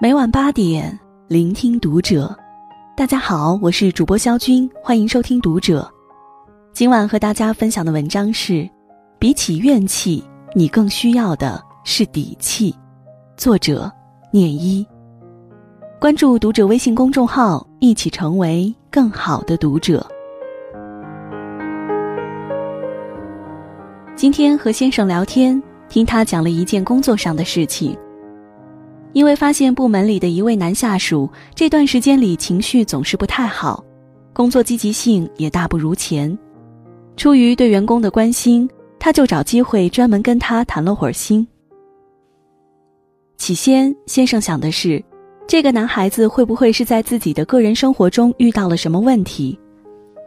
[0.00, 2.36] 每晚八点，聆听读者。
[2.96, 5.82] 大家好，我是主播肖军，欢迎收听《读者》。
[6.72, 8.68] 今晚和大家分享的文章是：
[9.18, 10.22] 比起怨气，
[10.54, 12.74] 你更需要的是底气。
[13.36, 13.90] 作者：
[14.30, 14.86] 念一。
[15.98, 20.06] 关注《读者》微信公众号，一起成为更好的读者。
[24.14, 27.96] 今天和先生聊天，听他讲了一件工作上的事情。
[29.16, 33.82] 因为发现部门里的一位男下属这段时间里情绪总是不太好，
[34.34, 36.38] 工作积极性也大不如前。
[37.16, 41.48] 出于对员工的关心，他就找机会专门跟他谈了会儿心。
[43.38, 45.02] 起先，先生想的是，
[45.46, 49.58] 这个男孩子会不会是在自己的个人生活中遇到了什么问题？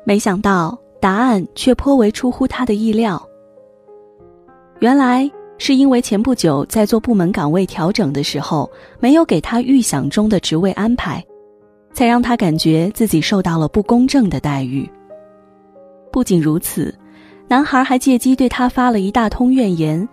[0.03, 3.23] 没想到答案却颇为出乎他的意料。
[4.79, 5.29] 原来。
[5.59, 8.67] 是因为前不久在做部门岗位调整的时候，
[8.99, 11.23] 没有给他预想中的职位安排，
[11.93, 14.89] 才让他感觉自己受到了不公正的待遇。
[16.11, 16.95] 不仅如此，
[17.47, 20.07] 男孩还借机对他发了一大通怨言，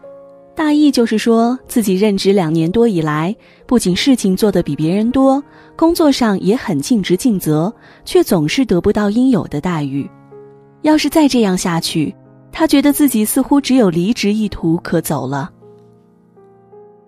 [0.54, 3.34] 大意就是说自己任职两年多以来，
[3.66, 5.42] 不仅事情做得比别人多，
[5.76, 7.72] 工作上也很尽职尽责，
[8.04, 10.10] 却总是得不到应有的待遇。
[10.82, 12.14] 要是再这样下去，
[12.58, 15.50] 他觉得自己似乎只有离职一途可走了。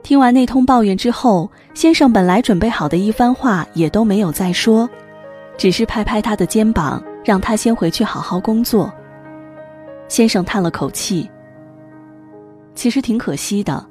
[0.02, 4.86] 听完那通抱怨之后，先生本来准备好的一番话也都没有再说，
[5.56, 8.92] 只是拍拍他的肩膀，让他先回去好好工作。
[10.06, 11.26] 先生叹了口气
[12.76, 13.82] ：“其实挺可惜的，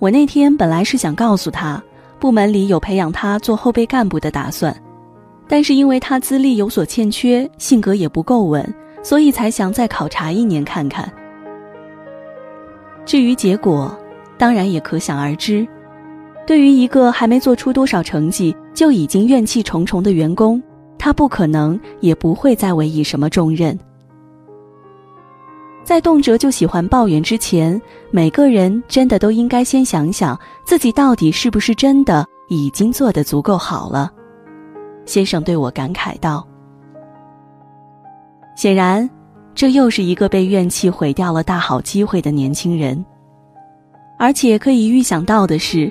[0.00, 1.82] 我那天本来是想告诉他，
[2.20, 4.76] 部门里有培养他做后备干部的打算，
[5.48, 8.62] 但是因为他资历有所欠缺，性格也不够稳。”
[9.02, 11.10] 所以才想再考察一年看看。
[13.04, 13.96] 至于结果，
[14.36, 15.66] 当然也可想而知。
[16.46, 20.62] 对于一个还没做出多少成绩就已经怨气重重的员工，
[20.98, 23.78] 他不可能也不会再委以什么重任。
[25.84, 34.10] 在动辄就喜欢抱怨之前，每个人真的都应该先想想自己到底是不是真的已经做得足够好了。
[35.06, 36.46] 先生对我感慨道。
[38.58, 39.08] 显然，
[39.54, 43.04] 这又是一个被怨气毁掉了大好机会的年轻人。
[44.18, 45.88] 而且可以预想到的是，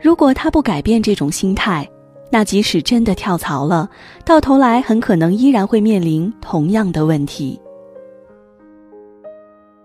[0.00, 1.84] 如果他不改变这种心态，
[2.30, 3.90] 那即使真的跳槽了，
[4.24, 7.60] 到头来很可能依然会面临同样的问题。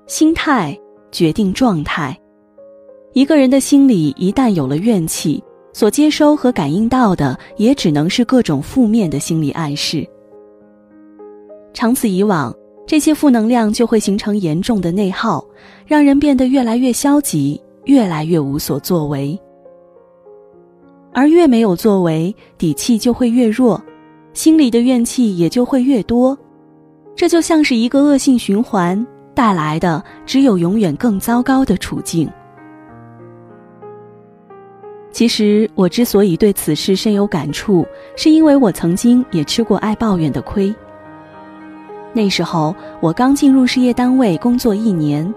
[0.06, 0.78] 心态
[1.12, 2.16] 决定状态，
[3.14, 10.08] 一个人的心里一旦有了怨气，所接收和感应到的也只能是各种负面的心理暗示。
[11.74, 12.54] 长此以往，
[12.86, 15.44] 这些负能量就会形成严重的内耗，
[15.86, 19.40] 让人变得越来越消极，越来越无所作为。
[21.14, 23.82] 而越没有作为，底气就会越弱，
[24.34, 26.38] 心里的怨气也就会越多。
[27.16, 32.30] 这就像是一个恶性循环，带来的只有永远更糟糕的处境。
[35.12, 37.86] 其实，我之所以对此事深有感触，
[38.16, 40.74] 是因为我曾经也吃过爱抱怨的亏。
[42.14, 45.32] 那时候我刚进入事业单位工作一年，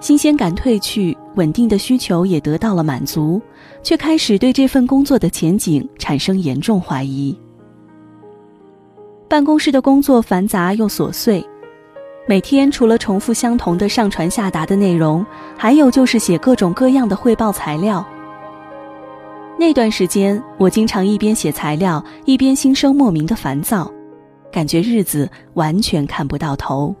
[0.00, 3.40] 新鲜感褪去，稳定的需求也得到了满足，
[3.82, 7.36] 却开始对这份工作的前景产生严重怀疑。
[9.28, 11.44] 办公室的工作繁杂又琐碎，
[12.26, 15.24] 每天除了重复相同的上传下达的内容，
[15.56, 18.04] 还有就是写各种各样的汇报材料。
[19.56, 23.90] 那段时间，我经常一边写材料，一边心生莫名的烦躁。
[24.54, 26.94] 感觉日子完全看不到头。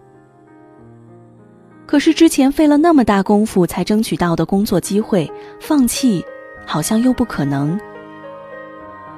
[1.86, 6.24] 可是之前费了那么大功夫才争取到的工作机会，放弃
[6.66, 7.78] 好像又不可能。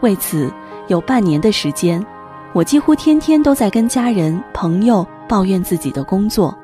[0.03, 0.53] 为此，
[0.89, 2.05] 有半年的时间，
[2.53, 6.55] 我几乎天天都在跟家人、朋友抱怨自己的工作，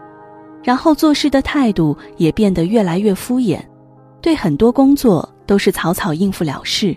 [0.62, 3.58] 然后做事的态度也变得越来越敷衍，
[4.20, 6.94] 对很多工作都是草草应付了事。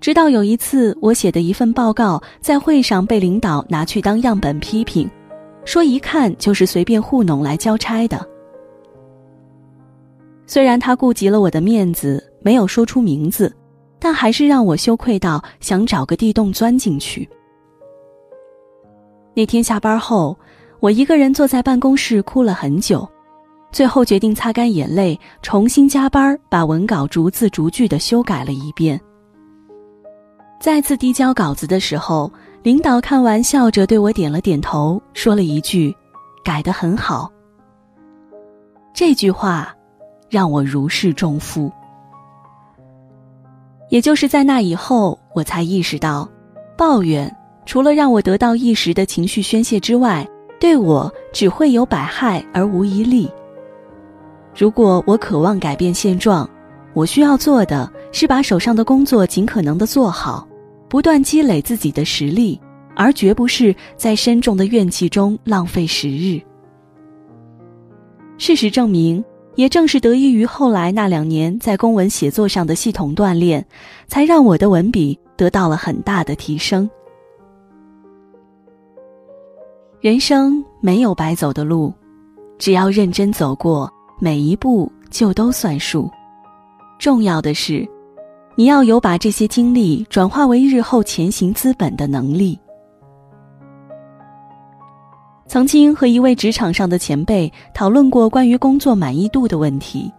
[0.00, 5.10] 直到有一次，我写的一份报告在会上被领导拿去当样本批评，
[5.64, 8.26] 说一看就是随便糊弄来交差的。
[10.46, 13.54] 虽然他顾及了我的面子，没有说出名字，
[13.98, 17.28] 但还是让我羞愧到想找个地洞钻进去。
[19.34, 20.36] 那天下班后，
[20.80, 23.06] 我一个人坐在办公室哭了很久，
[23.72, 28.98] 最后决定擦干眼泪，重新加班，把文稿逐字逐句的修改了一遍。
[30.60, 32.30] 再次递交稿子的时候，
[32.62, 35.94] 领导看完笑着对我点了点头，说了一句
[36.44, 37.30] ：“改得很好。”
[38.92, 39.72] 这句话，
[40.28, 41.70] 让我如释重负。
[43.88, 46.28] 也就是在那以后，我才意识到，
[46.76, 47.32] 抱怨
[47.64, 50.28] 除了让我得到一时的情绪宣泄之外，
[50.58, 53.30] 对我只会有百害而无一利。
[54.56, 56.48] 如果我渴望改变现状，
[56.94, 60.47] 我需要做的是把手上的工作尽可能的做好，
[60.88, 62.60] 不断积累自己的实力，
[62.96, 66.40] 而绝不是在深重的怨气中浪费时日。
[68.38, 69.24] 事实证明。
[69.56, 73.66] 也正是得益于后来那两年在公文写作上的系统锻炼，
[74.06, 76.88] 才让我的文笔得到了很大的提升。
[80.00, 81.92] 人生没有白走的路，
[82.56, 86.08] 只要认真走过每一步，就都算数。
[86.96, 87.84] 重要的是，
[88.58, 92.58] 你要有把这些经历转化为日后前行资本的能力。
[95.46, 100.12] 曾经和一位职场上的前辈讨论过关于工作满意度的问题。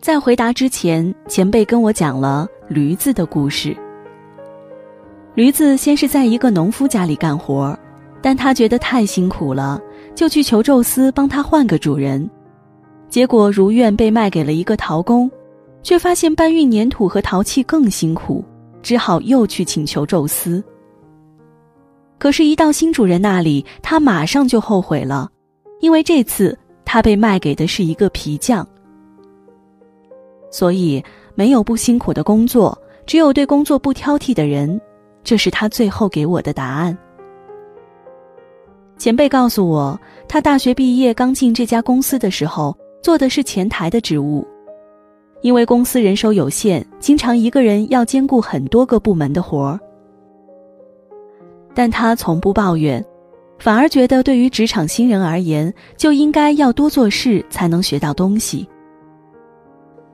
[0.00, 3.76] 在回答之前，前辈跟我讲了驴子的故事。
[5.34, 7.78] 驴子先是在一个农夫家里干活，
[8.22, 9.78] 但他觉得太辛苦了，
[10.14, 12.26] 就去求宙斯帮他换个主人。
[13.10, 15.30] 结果如愿被卖给了一个陶工，
[15.84, 18.44] 却发现搬运粘土和陶器更辛苦，
[18.82, 20.64] 只好又去请求宙斯。
[22.18, 25.30] 可是，一到新主人那里，他马上就后悔了，
[25.80, 28.66] 因为这次他被卖给的是一个皮匠。
[30.50, 31.04] 所以，
[31.34, 34.80] 没有不辛苦的工作，只有对工作不挑剔的人。
[35.22, 36.96] 这是他最后给我的答案。
[38.96, 39.98] 前辈告诉我，
[40.28, 44.46] 他大学毕业刚进这家公司的时候，做的是前台的职务，
[45.44, 49.78] 因为公司人手有限，经常一个人要兼顾很多个部门的活儿。
[51.74, 53.04] 但他从不抱怨，
[53.58, 58.66] 反而觉得对于职场新人而言，就应该要多做事才能学到东西。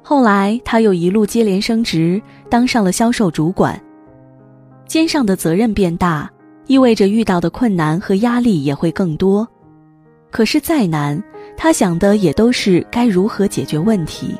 [0.03, 3.81] 后来他又一路接连升职，当上了销售主管，
[4.85, 6.29] 肩上的责任变大，
[6.67, 9.47] 意味着遇到的困难和压力也会更多。
[10.33, 11.23] 可是再难，
[11.57, 14.35] 他想的也都是该如何解决问题。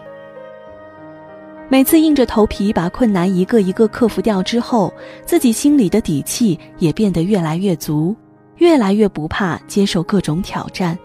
[1.73, 4.93] 每次硬着头皮把困难一个一个克服掉之后，
[5.25, 8.15] 自己心里的底气也变得越来越足，
[8.57, 10.99] 越来越不怕接受各种挑战。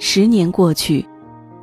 [0.00, 1.06] 十年过去，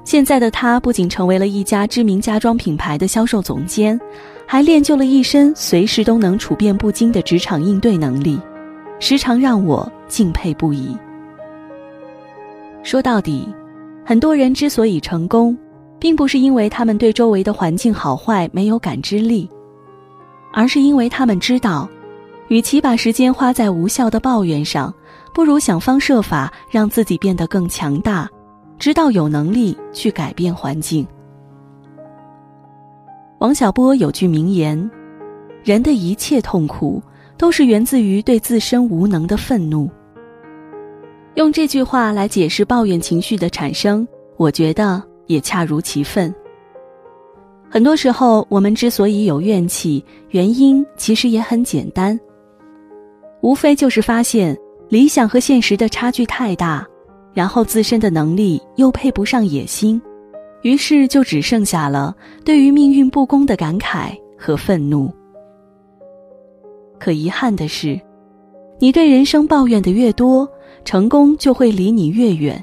[0.05, 3.99] 现在的他不仅成为了一家知名家装品牌的销售总监，
[4.47, 8.39] 还练就了一身随时都能处变不惊的职场应对能力，
[8.97, 10.95] 时常让我敬佩不已。
[12.81, 13.45] 说到底，
[14.05, 15.57] 很多人之所以成功。
[16.01, 19.47] 并不是因为他们对周围的环境好坏没有感知力，
[20.51, 21.87] 而是因为他们知道，
[22.47, 24.91] 与其把时间花在无效的抱怨上，
[25.31, 28.27] 不如想方设法让自己变得更强大，
[28.79, 31.05] 直到有能力去改变环境。
[33.37, 34.89] 王小波有句名言
[35.63, 36.99] ：“人的一切痛苦，
[37.37, 39.87] 都是源自于对自身无能的愤怒。”
[41.35, 45.10] 用这句话来解释抱怨情绪的产生，我觉得。
[45.31, 46.33] 也恰如其分。
[47.69, 52.19] 很多时候，我们之所以有怨气，原因其实也很简单，
[53.41, 54.57] 无非就是发现
[54.89, 56.85] 理想和现实的差距太大，
[57.33, 60.01] 然后自身的能力又配不上野心，
[60.63, 65.09] 于是就只剩下了对于命运不公的感慨和愤怒。
[66.99, 67.99] 可遗憾的是，
[68.79, 70.47] 你对人生抱怨的越多，
[70.83, 72.61] 成功就会离你越远。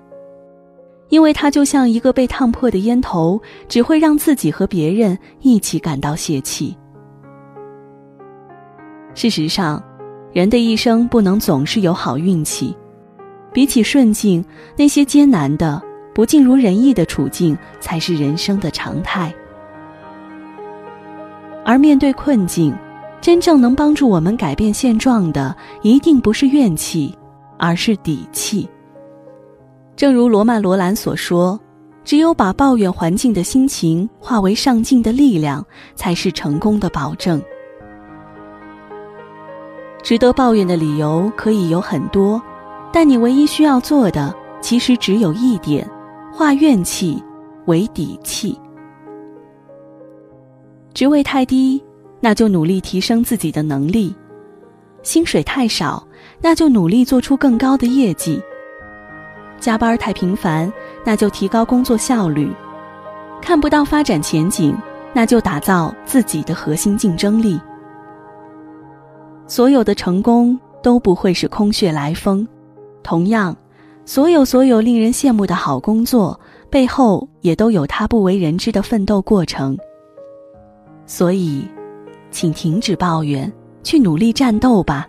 [1.09, 6.77] 因为它就像一个被烫破的烟头，只会让自己和别人一起感到泄气。
[9.15, 9.83] 事实上，
[10.33, 12.77] 人的一生不能总是有好运气，
[13.53, 14.45] 比起顺境，
[14.77, 15.83] 那些艰难的、
[16.15, 19.35] 不尽如人意的处境才是人生的常态。
[21.65, 22.75] 而面对困境，
[23.21, 27.17] 真正能帮助我们改变现状的，一定不是怨气，
[27.59, 28.69] 而是底气。
[29.99, 31.59] 正如罗曼·罗兰所说
[32.07, 37.43] ：“只有把抱怨环境的心情化为上进的力量，才是成功的保证。”
[40.01, 42.41] 值得抱怨的理由可以有很多，
[42.93, 45.85] 但你唯一需要做的其实只有一点：
[46.33, 47.21] 化怨气
[47.67, 48.57] 为底气。
[50.95, 51.83] 职位太低，
[52.21, 54.15] 那就努力提升自己的能力；
[55.03, 56.07] 薪水太少，
[56.41, 58.41] 那就努力做出更高的业绩。
[59.61, 60.71] 加班太频繁
[61.05, 62.51] 那就提高工作效率。
[63.41, 64.77] 看不到发展前景
[65.13, 67.61] 那就打造自己的核心竞争力。
[69.47, 72.47] 所有的成功都不会是空穴来风
[73.03, 73.57] 同样
[74.05, 76.39] 所有所有令人羡慕的好工作
[76.71, 79.77] 背后也都有他不为人知的奋斗过程。
[81.07, 81.67] 所以
[82.31, 83.51] 请停止抱怨
[83.83, 85.09] 去努力战斗吧。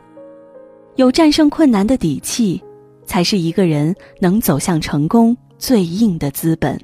[0.95, 2.61] 有战胜困难的底气
[3.09, 6.79] 才是一个人能走向成功最硬的资本。